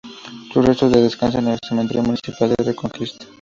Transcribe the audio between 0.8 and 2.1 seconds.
descansan en el Cementerio